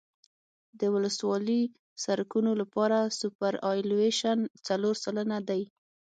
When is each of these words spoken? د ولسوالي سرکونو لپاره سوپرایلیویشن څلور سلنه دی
د 0.79 0.81
ولسوالي 0.95 1.61
سرکونو 2.03 2.51
لپاره 2.61 2.97
سوپرایلیویشن 3.19 4.37
څلور 4.67 4.95
سلنه 5.03 5.37
دی 5.49 5.61